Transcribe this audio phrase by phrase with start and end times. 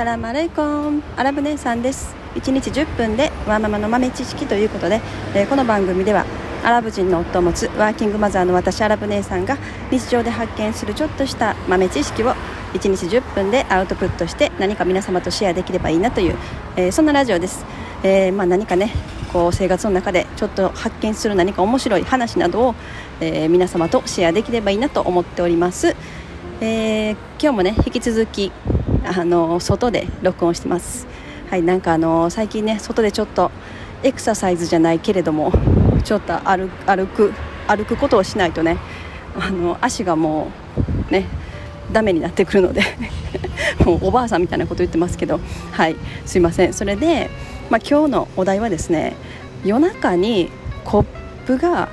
[0.00, 1.02] サラムアレイコン。
[1.18, 2.14] アラブ姉さんです。
[2.34, 5.02] 1日10分でワーママの豆知識ということで、
[5.34, 6.24] えー、この番組では
[6.64, 9.58] アラブ人の夫を持つワーキングマザーの私アラブ姉さんが
[9.90, 12.30] 日常で発見するちょっとした豆知識を
[12.72, 16.38] 1日10分でアウトプットして何か皆様とシェアできればいいなという、
[16.76, 17.66] えー、そんなラジオです、
[18.02, 18.94] えー、まあ、何かね
[19.34, 22.74] こう生活の中でちょっと発見する何か面白い話などを、
[23.20, 25.94] え皆様とシェアできればいいなと思っております、
[26.62, 28.50] え今日もね引き続き
[29.04, 31.06] あの外で録音してます。
[31.48, 33.50] はいなんかあの最近ね外でちょっと
[34.02, 35.52] エクササイズじゃないけれども
[36.04, 37.32] ちょっと歩歩く
[37.66, 38.78] 歩くことをしないとね
[39.38, 40.48] あの足がも
[41.08, 41.26] うね
[41.92, 42.82] ダメになってくるので
[43.84, 45.40] もうおばあさんみたいなこと言ってますけど
[45.72, 46.72] はいすいません。
[46.72, 47.30] それで、
[47.68, 49.16] まあ、今日のお題はですね
[49.64, 50.50] 夜中に
[50.84, 51.04] コッ
[51.46, 51.88] プが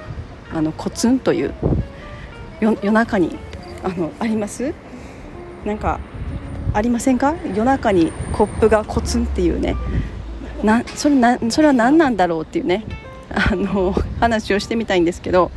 [0.53, 1.53] あのコツンという
[2.61, 3.37] 夜中に
[3.83, 4.73] あのあります？
[5.65, 5.99] なんか
[6.73, 7.35] ありませんか？
[7.45, 9.75] 夜中にコップがコツンっていうね。
[10.63, 12.85] なそれなそれは何なんだろうっていうね。
[13.29, 15.51] あの話をしてみたいんですけど。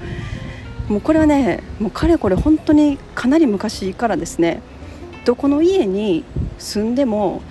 [0.88, 4.60] もうこれはねもうかれこれ本当にかなり昔からですね。
[5.24, 6.24] どこの家に
[6.58, 7.42] 住んでも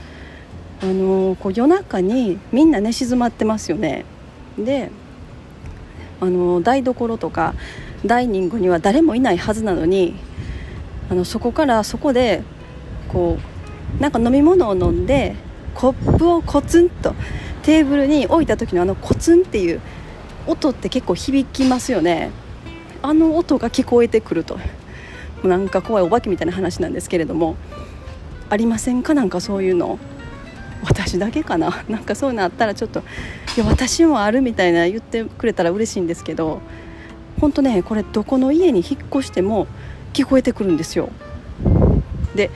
[0.82, 4.04] あのこう夜中にみんな寝静まってますよね。
[4.58, 4.92] で
[6.20, 7.54] あの台所とか
[8.06, 10.16] ダイニングには誰もいないはずなのに
[11.10, 12.44] あのそこからそこで
[13.10, 13.38] こ
[14.00, 15.36] うなんか飲み物を飲んで
[15.76, 17.14] コップをコツンと
[17.64, 19.82] テーブルに置いた時のあのコツンっていう
[20.48, 22.32] 音って結構響きますよね。
[23.02, 24.58] あの音が聞こえてくると。
[25.44, 27.56] なんか怖いお化けみたいな話なんですけれども
[28.50, 29.14] ありませんか？
[29.14, 30.00] なんかそういうの。
[30.84, 31.84] 私だけかな？
[31.90, 33.00] なんかそういうのあったらちょっと
[33.58, 36.62] いや私もあるみたいな言ってくれたら嬉しいんですけど
[37.40, 39.68] 本当ねこれどこの家に引っ越しても
[40.14, 41.10] 聞こえてくるんですよ。
[42.34, 42.50] で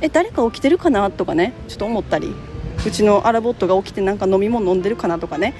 [0.00, 1.10] え誰か起きてるかな？
[1.10, 2.34] とかねちょっと思ったり。
[2.86, 5.18] うちのアラボットが起きてなんか飲み物飲んでるかな？
[5.18, 5.54] とかね。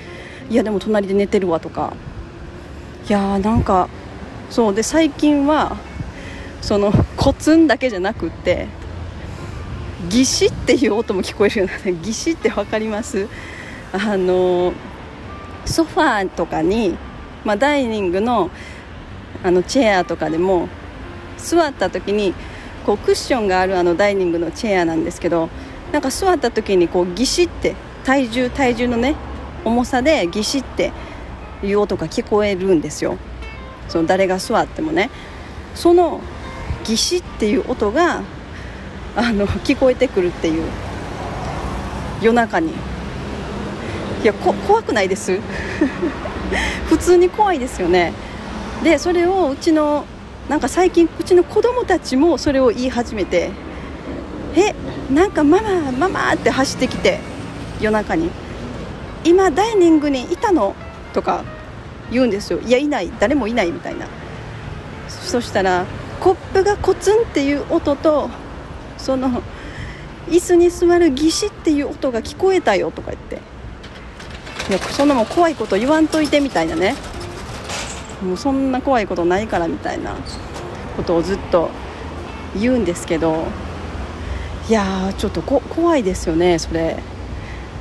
[0.48, 1.92] いやでも隣で寝てるわとか。
[3.08, 3.88] いやーなんか
[4.50, 5.76] そうで最近は
[6.62, 8.66] そのコツンだけじゃなくって
[10.08, 13.28] ギシっていう音も聞こえるようなギシって分かります？
[13.92, 14.72] あの
[15.64, 16.96] ソファーとかに、
[17.44, 18.50] まあ、ダイニングの
[19.42, 20.68] あのチェアとかでも
[21.36, 22.32] 座った時に
[22.86, 25.48] こうクッションがあるあのダイニングのチェアなんですけど
[25.92, 27.74] なんか座った時にこうギシって
[28.04, 29.14] 体重体重のね
[29.64, 30.92] 重さでギシって
[31.62, 33.16] いう音が聞こえるんですよ。
[33.88, 35.10] その誰が座ってもね。
[35.74, 36.20] その
[36.84, 38.22] ギシっていう音が
[39.16, 40.64] あの聞こえてくるっていう。
[42.20, 42.72] 夜中に。
[44.22, 45.38] いや怖くないです。
[46.88, 48.12] 普通に怖いですよね。
[48.82, 50.04] でそれをうちの
[50.48, 53.50] なんか最近うちの子供たちもそれを言い始めて
[54.56, 54.74] え
[55.12, 57.20] なんかママママって走ってきて
[57.80, 58.30] 夜中に
[59.24, 60.74] 今ダイニングにいたの？
[61.12, 61.44] とか
[62.10, 63.10] 言うんですよいやいない。
[63.18, 64.06] 誰もいないみたいな。
[65.08, 65.84] そしたら
[66.20, 68.30] コップがコツンっていう音と
[68.96, 69.42] その
[70.28, 73.36] 椅子に座るギシっていう音が聞こえたよとか言って。
[74.70, 76.94] いやそんなもん怖いこと言わんといてみたいなね。
[78.22, 80.16] もうそんな怖いことないからみたいな
[80.96, 81.70] ことをずっと
[82.58, 83.44] 言うんですけど
[84.68, 86.98] いやちょっと怖いですよねそれ。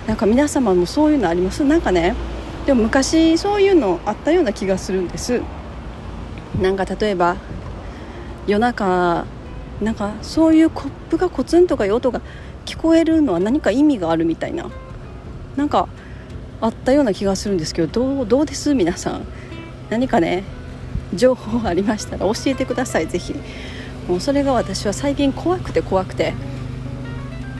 [0.08, 1.64] なんか皆様もそういうのあります？
[1.64, 2.16] なんかね
[2.66, 5.42] でも昔そういうのあったような気がするんです。
[6.62, 7.36] なんか例えば
[8.46, 9.26] 夜中
[9.82, 12.22] なんかそういうコップがコツンとかいう音が
[12.66, 14.70] 聞こえるのは何か意味があるみたいな
[15.58, 15.90] なんか
[16.62, 18.74] あったような気がするんですけどどうどうです？
[18.74, 19.26] 皆さん。
[19.90, 20.44] 何かね
[21.14, 23.08] 情報ありましたら教えてください。
[23.08, 23.34] ぜひ。
[24.08, 26.34] もうそれが私は最近怖くて怖くて。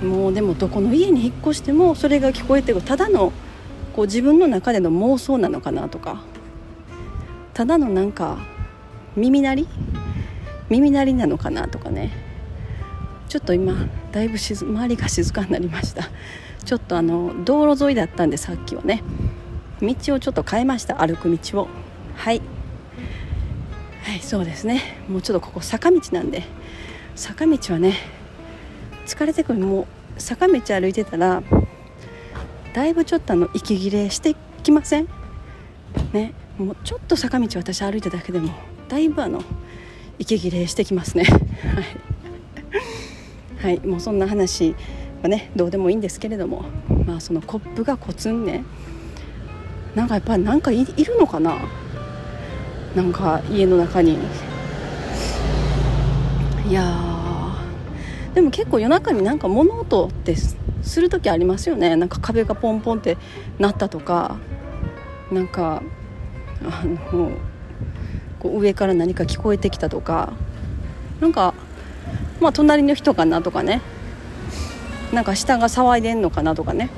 [0.04, 2.82] もうでもどこの家に引っ越してもそれが聞こえてる。
[2.82, 3.34] ただの
[3.96, 6.22] こう自分の中での妄想なのかなとか。
[7.54, 8.38] ただのなんか
[9.16, 9.68] 耳鳴り？
[10.70, 12.12] 耳鳴りなのかなとかね。
[13.28, 16.10] ちょっと今だいぶ周りが静かになりました。
[16.64, 19.04] ちょっとあの道路沿いだったんでさっきはね。
[19.82, 20.96] 道をちょっと変えました。
[21.06, 21.68] 歩く道を。
[22.18, 22.42] はい。
[24.04, 24.82] はいそうですね。
[25.08, 26.44] もうちょっとここ坂道なんで。
[27.16, 27.96] 坂道はね
[29.08, 29.88] 疲れてくるも
[30.18, 31.42] う坂道歩いてたら
[32.76, 35.08] だいぶちょっとあの息切れしてきません？
[36.14, 38.54] ねもうちょっと坂道私歩いただけでも
[38.88, 39.42] だいぶあの
[40.20, 41.24] 息切れしてきますね。
[43.60, 44.76] はい、はい、もうそんな話
[45.24, 46.66] はねどうでもいいんですけれども
[47.08, 48.64] まあそのコップがコツンね。
[49.96, 51.58] なんかやっぱりなんかいるのかな？
[52.98, 54.18] なんか家の中に。
[56.68, 56.84] いや
[58.34, 60.58] でも結構夜中になんか物音ってす
[61.00, 61.96] る時ありますよね。
[61.96, 63.18] なんか壁がポンポンって
[63.60, 64.38] なったとか。
[65.32, 65.84] なんか
[66.64, 67.32] あの
[68.40, 70.34] こう上から何か聞こえてきたとか。
[71.22, 71.54] なんか
[72.42, 73.82] まあ隣の人かなとかね。
[75.14, 76.90] なんか下が騒いでんのかなとかね、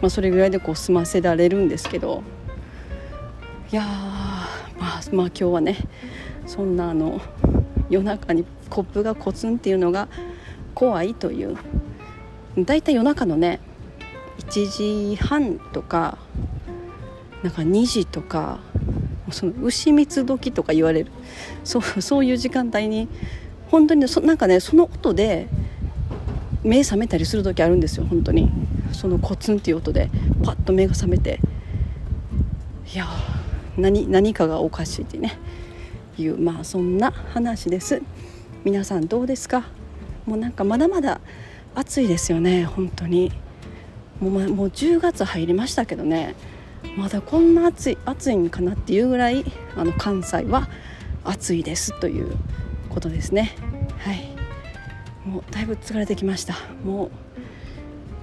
[0.00, 2.24] まあ、それぐらいでこう済ませられるんですけど。
[3.72, 4.21] いやまあ、
[5.12, 5.76] まあ今日はね
[6.46, 7.20] そんなあの
[7.90, 10.08] 夜中にコップがコツンっていうのが
[10.74, 11.56] 怖いという。
[12.58, 13.60] だいたい夜中のね
[14.38, 16.18] 1時半とか
[17.42, 18.60] なんか2時とか
[19.30, 21.10] その牛蜜時とか言われる。
[21.64, 23.08] そうそういう時間帯に
[23.70, 25.48] 本当にそなんかねその音で
[26.62, 28.50] 目覚めたりする時あるんですよ本当に。
[28.92, 30.10] そのコツンっていう音で
[30.44, 31.40] パッと目が覚めて。
[32.94, 33.06] いや
[33.76, 35.38] 何何かがおかしいってね。
[36.18, 38.02] いうまあそんな話です。
[38.64, 39.64] 皆さんどうですか？
[40.26, 41.20] もうなんかまだまだ
[41.74, 43.32] 暑いですよね本当に。
[44.20, 46.34] もう,、ま、もう10月入りましたけどね。
[46.96, 49.44] まだこんな暑い暑いんかなっていうぐらい
[49.76, 50.68] あの関西は
[51.24, 52.36] 暑いですという
[52.90, 53.54] ことですね。
[53.98, 54.28] はい。
[55.26, 56.54] もうだいぶ疲れてきました。
[56.84, 57.10] も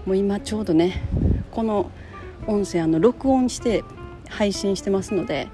[0.05, 1.01] うもう今ちょうどね
[1.51, 1.89] この
[2.47, 3.83] 音声あの録音して
[4.29, 5.47] 配信してますので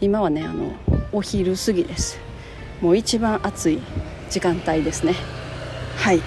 [0.00, 0.72] 今はねあの
[1.12, 2.18] お昼過ぎです。
[2.80, 3.80] もう一番暑い
[4.30, 5.14] 時間帯ですね。
[5.96, 6.20] はい。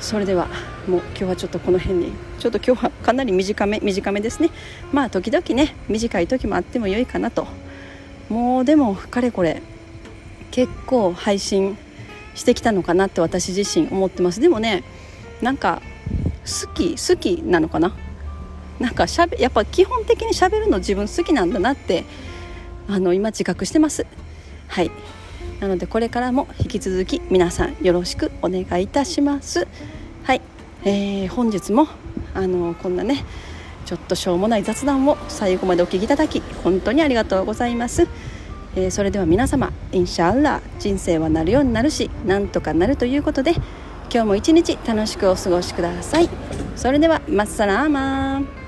[0.00, 0.48] それでは
[0.86, 4.50] もう今日はちょっとこの辺にちょっと今日はかなり短め短めですね。
[4.92, 7.46] まあ時々ね短い時もあっても良いかなと。
[8.28, 9.62] もうでもかれこれ
[10.50, 11.78] 結構配信
[12.34, 14.40] してきたのかなって私自身思ってます。
[14.40, 14.82] でもね
[15.40, 15.80] なんか
[16.44, 17.94] 好き好きなのかな
[18.80, 22.04] なんかしゃべやっぱ基本的にしゃべるの自分好きなんだなって
[22.88, 24.06] あの今自覚してます。
[24.68, 24.90] はい。
[25.60, 29.66] なのでこれからも引き続き皆さんよろしくお願いいたします。
[30.24, 30.42] はい、
[30.84, 31.88] えー、本日も
[32.34, 33.24] あのこんなね
[33.86, 38.06] ちょっとしょうもない雑談を最後までお聞きいただき本当にありがとうございます、
[38.74, 43.52] えー、それでは皆様インシャアラ人生はなるようになるしなんとかなるということで
[44.12, 46.28] 今日も一日楽しくお過ごしください。
[46.76, 48.65] それではマッサラーマー